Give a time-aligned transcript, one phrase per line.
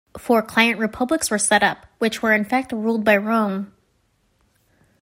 [0.17, 3.71] Four client-republics were set up, which were in fact ruled by Rome.